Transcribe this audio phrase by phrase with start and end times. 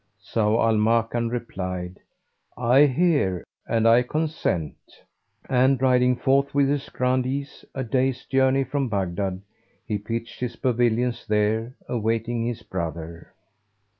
[0.19, 1.99] Zau al Makan replied,
[2.57, 4.75] "I hear and I consent;"
[5.47, 9.43] and riding forth with his Grandees a day's journey from Baghdad,
[9.85, 13.31] he pitched his pavilions there awaiting his brother.